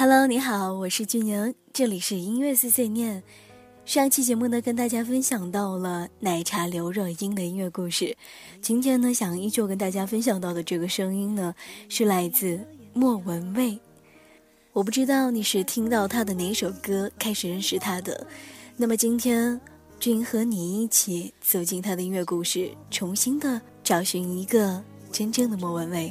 [0.00, 3.22] Hello，你好，我是俊宁，这里是音乐碎碎念。
[3.84, 8.16] 上期节目呢，跟大家分享到了奶茶刘若英的音乐故事。
[8.62, 11.54] 今天呢，想依旧跟大家分享到的这个声音呢，
[11.90, 12.58] 是来自
[12.94, 13.78] 莫文蔚。
[14.72, 18.26] 我不知道你是听到她的哪首歌开始认识她的。
[18.78, 19.60] 那么今天，
[19.98, 26.10] 君和你一起走进她的音乐故事，重新的找寻一个真正的莫文蔚。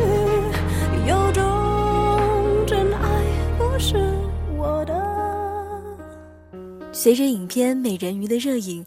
[7.03, 8.85] 随着影片《美人鱼》的热映，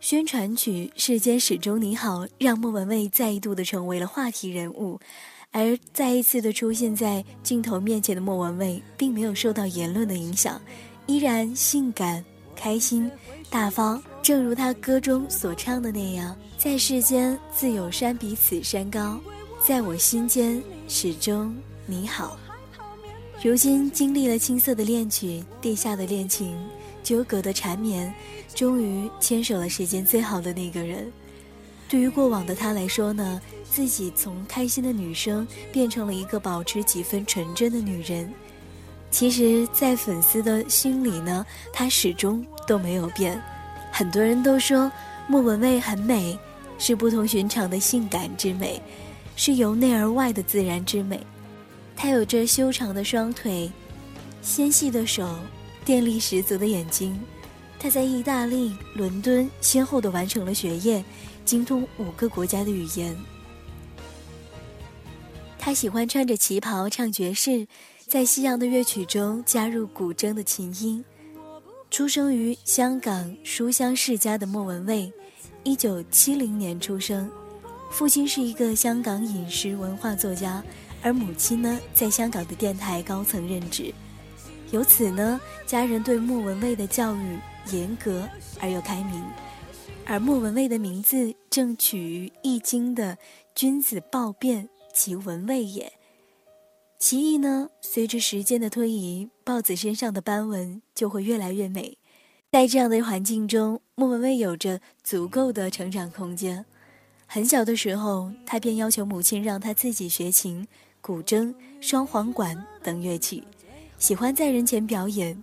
[0.00, 4.98] 宣传曲《世间始终你好》让莫文蔚再度的成为了话题人物。
[5.50, 10.58] 而再一次的出现在镜头面前的莫文蔚，并没有受到言论的影响，
[11.04, 12.24] 依然性感、
[12.56, 13.10] 开心、
[13.50, 14.02] 大方。
[14.22, 19.20] 正如他歌中所唱的那样：“在世间自有山比此山高，
[19.62, 22.38] 在我心间始终你好。”
[23.44, 26.56] 如今经历了青涩的恋曲、地下的恋情。
[27.02, 28.12] 纠葛的缠绵，
[28.54, 31.10] 终于牵手了世间最好的那个人。
[31.88, 38.32] 对于过往的他来说呢，自己从开心的女生变成了一个保持几分纯真的女人。
[39.10, 43.42] 其实，在粉丝的心里呢，她始终都没有变。
[43.90, 44.90] 很多人都说
[45.26, 46.38] 莫文蔚很美，
[46.78, 48.80] 是不同寻常的性感之美，
[49.34, 51.18] 是由内而外的自然之美。
[51.96, 53.68] 她有着修长的双腿，
[54.42, 55.28] 纤细的手。
[55.84, 57.18] 电力十足的眼睛，
[57.78, 61.02] 他在意大利、伦敦先后的完成了学业，
[61.44, 63.16] 精通五个国家的语言。
[65.58, 67.66] 他喜欢穿着旗袍唱爵士，
[68.06, 71.04] 在西洋的乐曲中加入古筝的琴音。
[71.90, 75.12] 出生于香港书香世家的莫文蔚，
[75.64, 77.30] 一九七零年出生，
[77.90, 80.62] 父亲是一个香港饮食文化作家，
[81.02, 83.92] 而母亲呢，在香港的电台高层任职。
[84.72, 87.38] 由此呢，家人对莫文蔚的教育
[87.72, 88.28] 严格
[88.60, 89.24] 而又开明，
[90.06, 93.18] 而莫文蔚的名字正取于《易经》的
[93.54, 95.92] “君子豹变，其文蔚也”。
[97.00, 101.98] 其意呢，随着时间的推移，豹子身上的斑纹就会越来越美。
[102.52, 106.64] 在这样的环境中，莫文蔚有着足够的成长空间。
[107.26, 110.66] 很小的时候，他便要求母亲让他自己学琴、
[111.00, 113.42] 古筝、双簧管等乐器。
[114.00, 115.40] 喜欢在人前表演。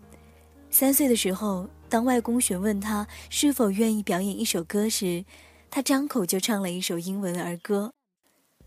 [0.72, 5.24] 三岁的时候，当外公询问他是否愿意表演一首歌时，
[5.70, 7.94] 他张口就唱了一首英文儿歌，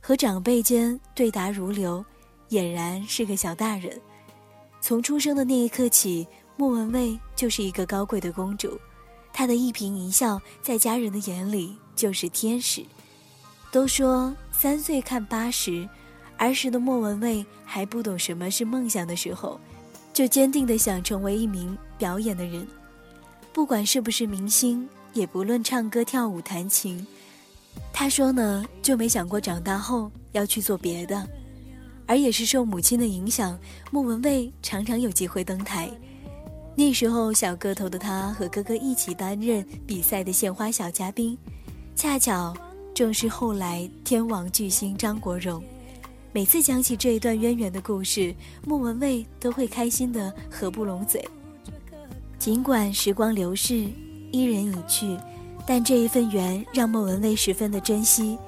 [0.01, 2.03] 和长辈间对答如流，
[2.51, 4.01] 俨然是个小大人。
[4.81, 8.81] 从出生的那一刻起，莫文蔚就是一个高贵的公主，
[9.33, 12.85] 她的一颦一笑在家人的眼里就是天使。
[13.73, 15.87] 都说三岁看八十，
[16.39, 19.61] 儿时的莫文蔚还不懂什么是梦想的时候。
[20.21, 22.67] 就坚定的想成为一名表演的人，
[23.55, 27.07] 不管是不是明星，也不论唱歌、跳舞、弹琴。
[27.91, 31.27] 他说呢，就没想过长大后要去做别的。
[32.05, 33.59] 而也是受母亲的影响，
[33.91, 35.91] 莫文蔚常常有机会登台。
[36.77, 41.35] 那时候小个头的他和哥哥一起担任比赛的献花小嘉宾，
[41.97, 42.55] 恰巧
[42.93, 45.65] 正是后来天王巨星张国荣。
[46.33, 48.33] 每次讲起这一段渊源的故事，
[48.65, 51.27] 莫文蔚都会开心的合不拢嘴。
[52.39, 53.89] 尽管时光流逝，
[54.31, 55.19] 伊人已去，
[55.67, 58.39] 但这一份缘让莫文蔚十分的珍惜。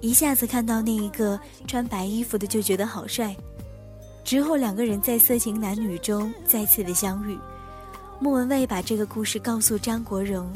[0.00, 3.34] 一下子看到那一个穿白衣服的，就觉得好帅。
[4.22, 7.36] 之后两个人在色情男女中再次的相遇，
[8.20, 10.48] 莫文蔚把这个故事告诉张国荣，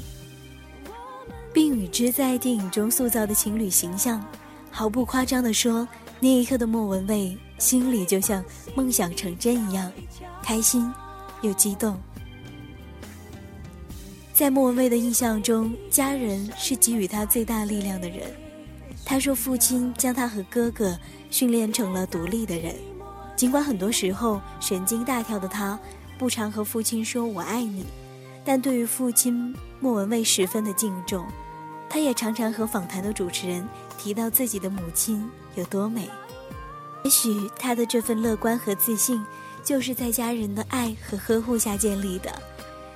[1.53, 4.25] 并与之在电影中塑造的情侣形象，
[4.71, 5.87] 毫不夸张的说。
[6.21, 8.45] 那一刻的莫文蔚心里就像
[8.75, 9.91] 梦想成真一样，
[10.43, 10.93] 开心
[11.43, 11.97] 又激动。
[14.33, 18.23] 在莫文蔚的印象中，家人是给予他最大力量的人。
[19.05, 20.99] 他说，父亲将他和哥哥
[21.31, 22.75] 训练成了独立的人。
[23.37, 25.79] 尽管很多时候神经大条的他
[26.19, 27.87] 不常和父亲说“我爱你”，
[28.45, 31.25] 但对于父亲，莫文蔚十分的敬重。
[31.89, 33.67] 他也常常和访谈的主持人
[33.97, 35.27] 提到自己的母亲
[35.59, 36.09] 有多美。
[37.05, 39.25] 也许他的这份乐观和自信，
[39.63, 42.33] 就是在家人的爱和呵护下建立的。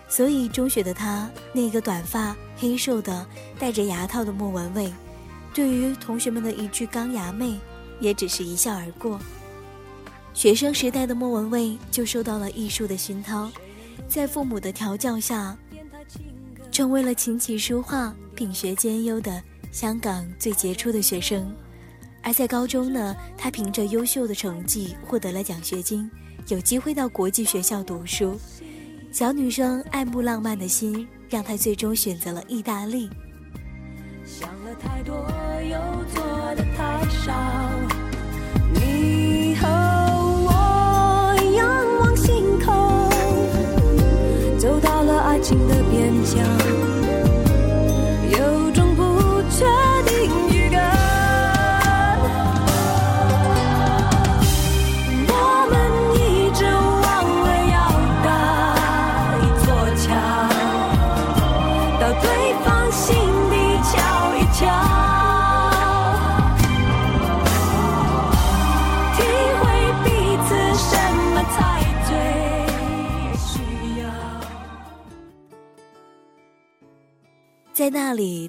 [0.09, 3.27] 所以中学的他，那个短发、黑瘦的、
[3.59, 4.93] 戴着牙套的莫文蔚，
[5.55, 7.59] 对于同学们的一句“钢牙妹”，
[7.99, 9.19] 也只是一笑而过。
[10.35, 13.51] 学生时代的莫文蔚就受到了艺术的熏陶，
[14.09, 15.57] 在父母的调教下，
[16.71, 21.51] 成为了琴棋书画品学兼优的香港最杰出的学生。
[22.23, 26.09] 而在高中呢，他凭着优秀的成绩获得了奖学金，
[26.49, 28.39] 有机会到国际学校读书。
[29.11, 33.11] 小女生爱慕浪漫的心，让她最终选择了意大利。
[34.25, 35.15] 想了太多，
[35.63, 35.77] 又
[36.15, 36.25] 做
[36.55, 37.33] 的太少。
[38.73, 39.69] 你和
[40.47, 43.11] 我仰望星空，
[44.59, 46.62] 走到了爱情的边疆。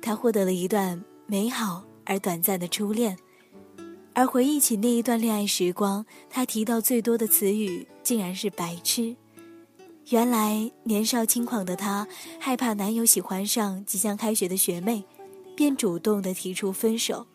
[0.03, 3.17] 他获得了一段美好而短暂的初恋，
[4.13, 9.15] 而回忆起那一段恋爱时光，他提到最多的词语竟然是“白痴”。
[10.11, 12.05] 原来年少轻狂的他，
[12.37, 15.05] 害怕男友喜欢上即将开学的学妹，
[15.55, 17.25] 便主动的提出分手。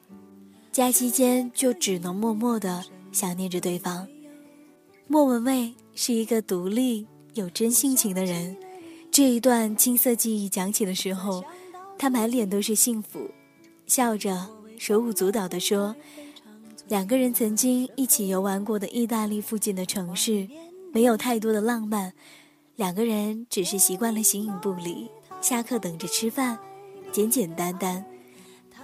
[0.70, 4.06] 假期间就只能默默的想念着对方。
[5.06, 8.54] 莫文蔚是一个独立有真性情的人，
[9.10, 11.42] 这一段青涩记忆讲起的时候。
[11.98, 13.28] 他满脸都是幸福，
[13.86, 14.48] 笑着
[14.78, 15.96] 手舞足蹈地说
[16.86, 20.48] ：“两个人曾经一起游玩过的意大利附近的城市，
[20.92, 22.12] 没有太多的浪漫，
[22.76, 25.08] 两个人只是习惯了形影不离，
[25.40, 26.56] 下课等着吃饭，
[27.10, 28.04] 简简单单。”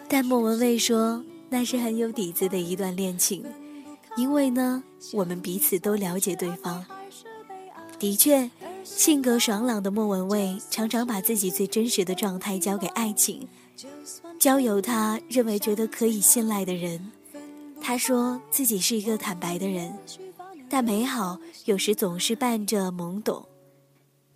[0.09, 3.45] 但莫文蔚说：“那是很有底子的一段恋情，
[4.17, 4.83] 因为呢，
[5.13, 6.85] 我们彼此都了解对方。”
[7.97, 8.51] 的确。
[8.85, 13.49] 性格爽朗的莫文蔚常常把自己最真实的状态交给爱情，
[14.39, 17.11] 交由他认为觉得可以信赖的人。
[17.81, 19.93] 他说自己是一个坦白的人，
[20.69, 23.47] 但美好有时总是伴着懵懂。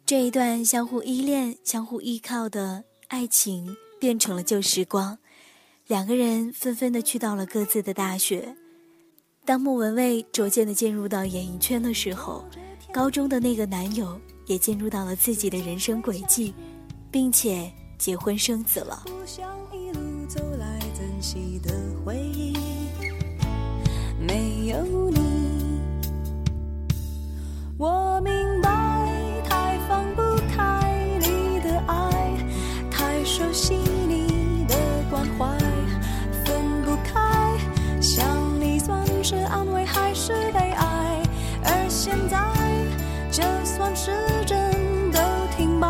[0.06, 5.18] 这一段相互依恋、相互依靠的爱情变成了旧时光，
[5.86, 8.56] 两个人纷纷的去到了各自的大学。
[9.44, 12.44] 当莫文蔚逐渐的进入到演艺圈的时候，
[12.92, 14.18] 高中的那个男友。
[14.48, 16.52] 也进入到了自己的人生轨迹，
[17.10, 19.04] 并且结婚生子了。
[19.04, 21.70] 不想一路走来珍惜的
[22.04, 22.54] 回忆，
[24.18, 25.20] 没有你，
[27.76, 28.32] 我明
[43.94, 44.12] 时
[44.46, 45.18] 针都
[45.56, 45.86] 停摆，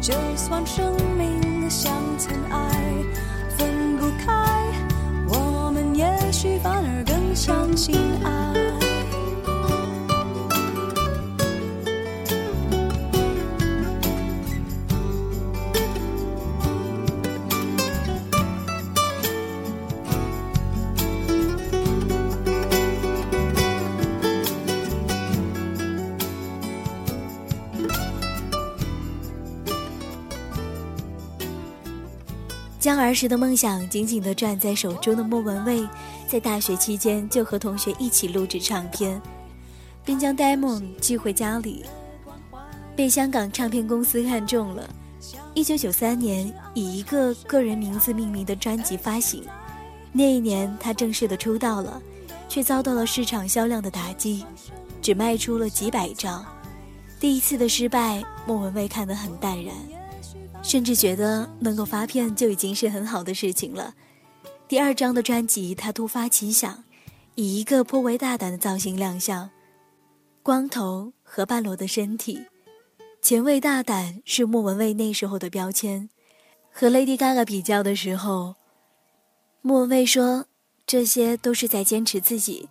[0.00, 2.49] 就算生命像尘埃。
[32.90, 35.88] 将儿时的梦想紧紧地攥在手中的莫文蔚，
[36.26, 39.22] 在大学期间就和同学一起录制唱片，
[40.04, 41.84] 并将 demo 寄回家里，
[42.96, 44.90] 被香港唱片公司看中了。
[45.54, 49.44] 一九九三年，以一个个人名字命名的专辑发行，
[50.10, 52.02] 那一年他正式的出道了，
[52.48, 54.44] 却遭到了市场销量的打击，
[55.00, 56.44] 只卖出了几百张。
[57.20, 59.76] 第一次的失败，莫文蔚看得很淡然。
[60.62, 63.94] 甚至觉得能够发片就已经是很好的事情了。
[64.68, 66.84] 第二张的专辑，他突发奇想，
[67.34, 69.50] 以一个颇为大胆的造型亮相，
[70.42, 72.40] 光头和半裸的身体，
[73.20, 76.08] 前卫大胆是莫文蔚那时候的标签。
[76.72, 78.54] 和 Lady Gaga 比较的时候，
[79.60, 80.46] 莫文蔚说
[80.86, 82.68] 这些都是在坚持自己，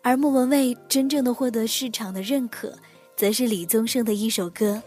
[0.00, 2.78] 而莫文蔚真正的获得市场的认可，
[3.14, 4.82] 则是李宗盛的一首歌，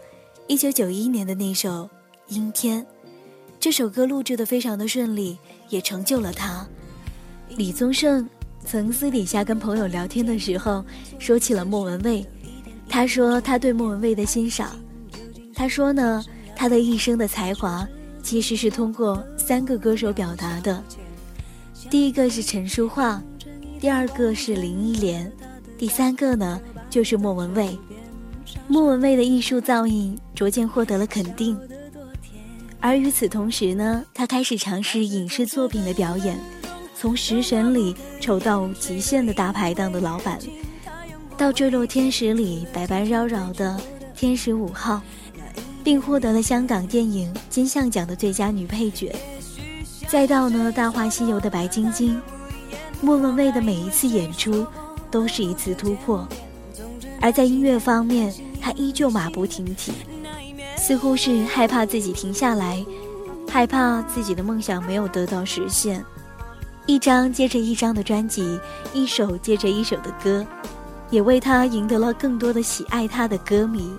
[0.48, 1.88] 一九九一年的那首。
[2.28, 2.86] 阴天，
[3.58, 5.38] 这首歌录制的非常的顺利，
[5.70, 6.66] 也成就了他。
[7.56, 8.28] 李宗盛
[8.62, 10.84] 曾私底下跟朋友聊天的时候，
[11.18, 12.24] 说起了莫文蔚。
[12.86, 14.78] 他说他对莫文蔚的欣赏，
[15.54, 16.22] 他说呢，
[16.54, 17.88] 他的一生的才华
[18.22, 20.84] 其实是通过三个歌手表达的，
[21.88, 23.22] 第一个是陈淑桦，
[23.80, 25.32] 第二个是林忆莲，
[25.78, 27.78] 第三个呢就是莫文蔚。
[28.66, 31.58] 莫文蔚的艺术造诣逐渐获得了肯定，
[32.80, 36.38] 而与此同时呢，他开始尝试影视作品的表演，
[36.94, 40.38] 从食神里丑到极限的大排档的老板，
[41.36, 43.80] 到坠落天使里百般扰扰的
[44.14, 45.02] 天使五号。
[45.84, 49.14] 并获得了香港电影金像奖的最佳女配角。
[50.06, 52.20] 再到呢《大话西游》的白晶晶，
[53.00, 54.66] 莫文蔚的每一次演出
[55.10, 56.28] 都是一次突破。
[57.22, 59.92] 而在音乐方面，她依旧马不停蹄，
[60.88, 62.82] 似乎是害怕自己停下来，
[63.46, 66.02] 害怕自己的梦想没有得到实现。
[66.86, 68.58] 一张接着一张的专辑，
[68.94, 70.46] 一首接着一首的歌，
[71.10, 73.92] 也为他赢得了更多的喜爱他的歌迷。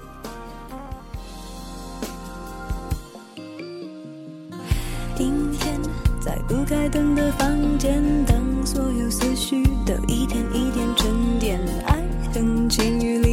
[5.20, 5.80] 阴天，
[6.20, 12.04] 在不开灯的房间，当所有思绪都一天一天沉淀，爱
[12.34, 13.29] 恨情欲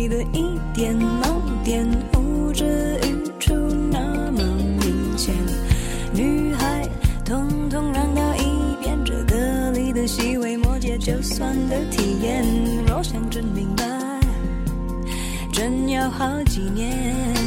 [15.56, 17.45] 真要好几年。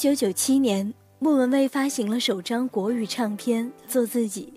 [0.00, 4.50] 九九七年，莫文蔚发行了首张国语唱片《做自己》。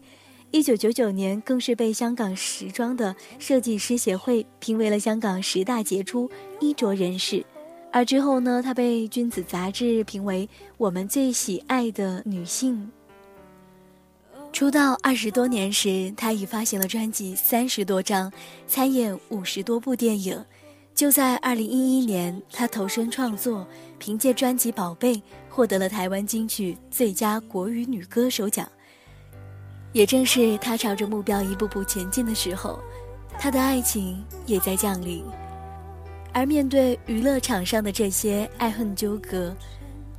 [0.52, 6.32] 一九九九年，更是被香港时装的设计师协会评为了香港十大杰出
[6.62, 7.46] 衣着人士。
[7.92, 10.48] 而之后呢，她被《君子》杂志评为
[10.78, 12.90] 我们最喜爱的女性。
[14.54, 18.32] 出道二十多年时，她已发行了专辑三十多张，
[18.66, 20.42] 参演五十多部电影。
[20.96, 25.16] 就在二零一一年，她投身创作，凭借专辑《宝贝》
[25.50, 28.68] 获得了台湾金曲最佳国语女歌手奖。
[29.92, 32.80] 也正是她朝着目标一步步前进的时候，
[33.40, 35.24] 她的爱情也在降临。
[36.32, 39.56] 而面对娱乐场上的这些爱恨纠葛，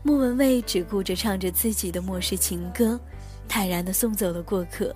[0.02, 2.98] 莫文蔚只顾着唱着自己的末世情歌，
[3.48, 4.94] 坦然地送走了过客。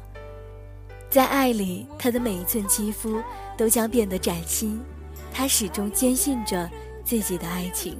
[1.08, 3.22] 在爱里，她的每一寸肌肤
[3.56, 4.80] 都将变得崭新。
[5.38, 6.68] 他始终坚信着
[7.04, 7.96] 自己的爱情，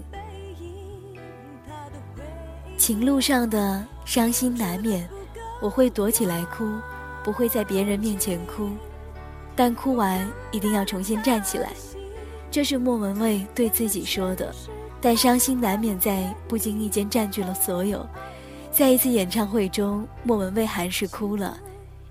[2.77, 5.09] 情路上的伤心难免，
[5.63, 6.69] 我会躲起来哭，
[7.23, 8.71] 不会在别人面前哭，
[9.55, 11.71] 但哭完一定要重新站起来。
[12.51, 14.53] 这是莫文蔚对自己说的。
[15.01, 18.05] 但伤心难免在不经意间占据了所有。
[18.73, 21.57] 在一次演唱会中，莫文蔚还是哭了，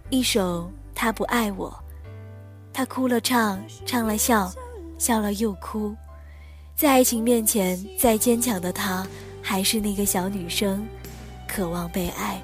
[0.10, 0.62] 一首
[0.96, 1.70] 《他不爱我》，
[2.72, 4.50] 他哭了唱，唱了笑。
[4.98, 5.96] 笑了又哭，
[6.76, 9.06] 在爱情面前，再坚强的她
[9.42, 10.86] 还是那个小女生，
[11.48, 12.42] 渴望被爱。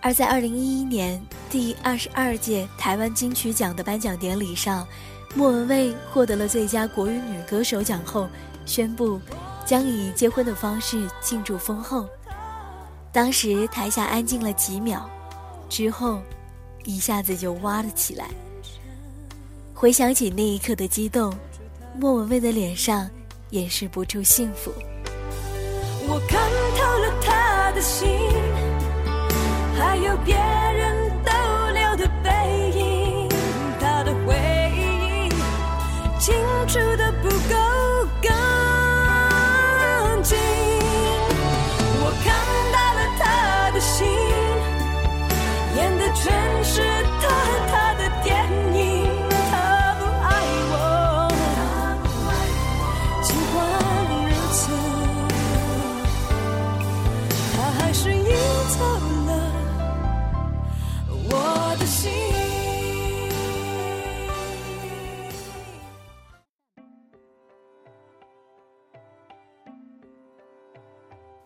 [0.00, 4.86] 而在二零一一年第二十二届台湾金曲奖的颁奖典礼上，
[5.34, 8.28] 莫文蔚获得了最佳国语女歌手奖后，
[8.66, 9.18] 宣布
[9.64, 12.06] 将以结婚的方式庆祝封后。
[13.10, 15.08] 当时台下安静了几秒，
[15.70, 16.20] 之后
[16.84, 18.28] 一下子就哇了起来。
[19.84, 21.30] 回想起那一刻的激动，
[22.00, 23.06] 莫文蔚的脸上
[23.50, 24.72] 掩饰不住幸福。
[26.08, 26.40] 我看
[26.78, 28.08] 透了他的心，
[29.76, 30.34] 还有别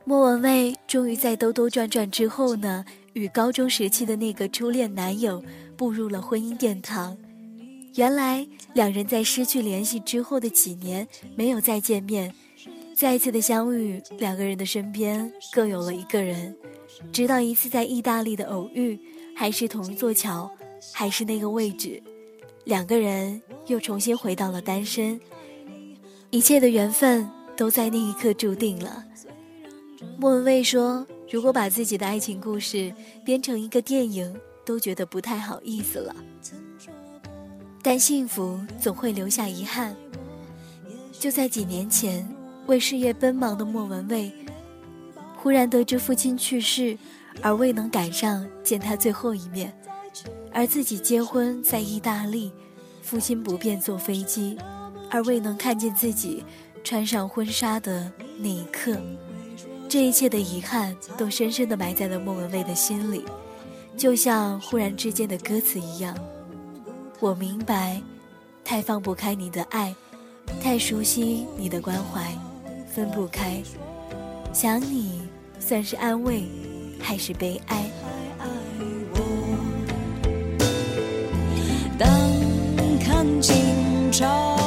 [0.08, 5.44] 莫文蔚终于在兜兜转转之后呢，与高中时期的那个初恋男友
[5.76, 7.14] 步入了婚姻殿堂。
[7.94, 12.34] 原来两人在失去联系之后的几年没有再见面，
[12.94, 16.56] 再一次的相遇，两个人的身边各有了一个人，
[17.12, 18.98] 直到一次在意大利的偶遇，
[19.36, 20.50] 还是同一座桥，
[20.90, 22.02] 还是那个位置，
[22.64, 25.20] 两个人又重新回到了单身，
[26.30, 29.04] 一切的缘分都在那一刻注定了。
[30.16, 32.92] 莫文蔚说：“如果把自己的爱情故事
[33.24, 36.14] 编成一个电影，都觉得不太好意思了。
[37.82, 39.96] 但幸福总会留下遗憾。
[41.12, 42.28] 就在几年前，
[42.66, 44.32] 为事业奔忙的莫文蔚，
[45.36, 46.96] 忽然得知父亲去世，
[47.42, 49.72] 而未能赶上见他最后一面，
[50.52, 52.52] 而自己结婚在意大利，
[53.02, 54.56] 父亲不便坐飞机，
[55.10, 56.44] 而未能看见自己
[56.84, 58.96] 穿上婚纱的那一刻。”
[59.88, 63.25] 这一切的遗憾都深深地埋在了莫文蔚的心里，
[63.97, 66.14] 就像忽然之间的歌词一样。
[67.21, 67.99] 我明白，
[68.62, 69.95] 太放不开你的爱，
[70.62, 72.37] 太熟悉你的关怀，
[72.95, 73.62] 分不开。
[74.52, 75.23] 想你，
[75.59, 76.45] 算是安慰，
[77.00, 77.90] 还是悲哀？
[81.99, 82.11] 当
[83.00, 84.57] 看尽朝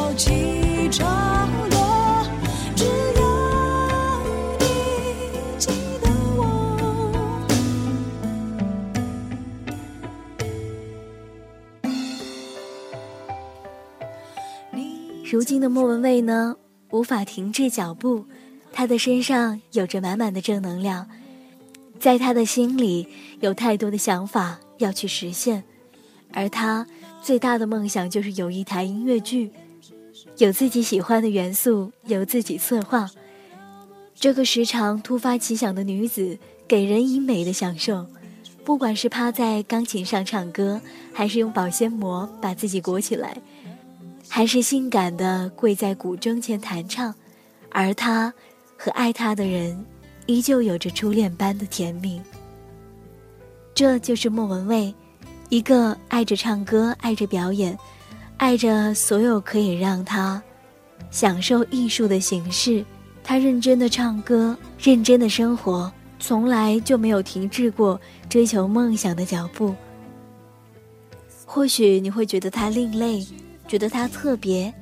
[15.31, 16.57] 如今的莫文蔚呢，
[16.89, 18.25] 无法停滞脚步，
[18.73, 21.07] 她的身上有着满满的正能量，
[22.01, 23.07] 在她的心里
[23.39, 25.63] 有太多的想法要去实现，
[26.33, 26.85] 而她
[27.23, 29.49] 最大的梦想就是有一台音乐剧，
[30.37, 33.09] 有自己喜欢的元素，由自己策划。
[34.13, 38.05] 这个时常突发奇想的女子，给人以美的享受，
[38.65, 40.81] 不管是趴在钢琴上唱歌，
[41.13, 43.37] 还是用保鲜膜把自己裹起来。
[44.33, 47.13] 还是性感的跪在古筝前弹唱，
[47.69, 48.33] 而他
[48.77, 49.85] 和爱他的人
[50.25, 52.21] 依旧有着初恋般的甜蜜。
[53.75, 54.95] 这就是莫文蔚，
[55.49, 57.77] 一个爱着唱歌、爱着表演、
[58.37, 60.41] 爱着所有可以让他
[61.11, 62.85] 享受艺术的形式。
[63.25, 65.91] 他认真的唱歌，认真的生活，
[66.21, 69.75] 从来就没有停滞过追求梦想的脚步。
[71.45, 73.27] 或许你会觉得他另类。
[73.71, 74.73] 觉得她特别，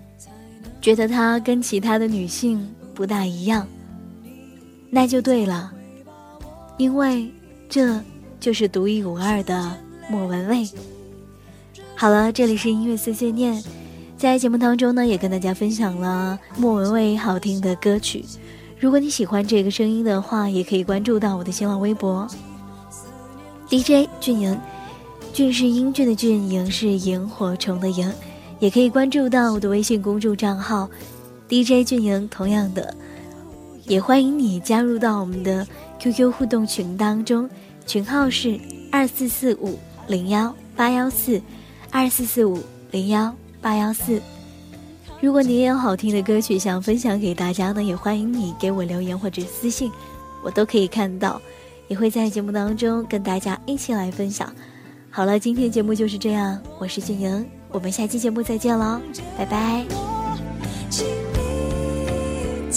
[0.82, 3.68] 觉得她跟其他的女性不大一样，
[4.90, 5.72] 那就对了，
[6.80, 7.32] 因为
[7.70, 8.02] 这
[8.40, 9.78] 就是独一无二的
[10.10, 10.68] 莫文蔚。
[11.94, 13.64] 好了，这里是音乐碎碎念，
[14.18, 18.26] 在节目当中呢，也跟大家分享了莫文蔚好听的歌曲。
[18.80, 22.28] 如果你喜欢这个声音的话，也可以关注到我的新浪微博
[23.70, 24.60] DJ 俊莹，
[25.32, 28.12] 俊是英俊的俊，莹是萤火虫的萤。
[28.60, 30.90] 也可以关注到我的微信公众账号
[31.48, 32.28] ，DJ 俊莹。
[32.28, 32.94] 同样的，
[33.86, 35.66] 也欢迎你加入到我们的
[36.00, 37.50] QQ 互动群当中，
[37.86, 38.60] 群号是
[38.92, 41.42] 二四四五零幺八幺四，
[41.90, 44.22] 二四四五零幺八幺四。
[45.22, 49.92] 如果你也有好听的歌曲想分享给大家呢，也欢迎你给我留言或者私信，
[50.44, 51.42] 我都可以看到，
[51.88, 54.54] 也会在节目当中跟大家一起来分享。
[55.10, 57.59] 好了，今天节目就是这样，我是俊莹。
[57.72, 59.00] 我们下期节目再见喽，
[59.38, 59.86] 拜拜。
[60.90, 62.70] 请你